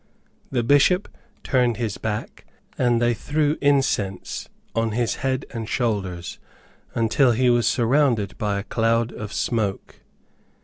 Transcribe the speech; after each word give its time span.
The 0.49 0.63
Bishop 0.63 1.09
turned 1.43 1.77
his 1.77 1.99
back, 1.99 2.47
and 2.75 2.99
they 2.99 3.13
threw 3.13 3.55
incense 3.61 4.49
on 4.73 4.93
his 4.93 5.17
head 5.17 5.45
and 5.51 5.69
shoulders, 5.69 6.39
until 6.95 7.33
he 7.33 7.51
was 7.51 7.67
surrounded 7.67 8.35
by 8.39 8.57
a 8.57 8.63
cloud 8.63 9.11
of 9.11 9.31
smoke. 9.31 9.99